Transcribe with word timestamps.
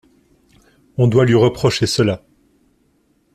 On 0.97 1.05
doit 1.05 1.25
lui 1.27 1.35
reprocher 1.35 1.85
cela. 1.85 2.25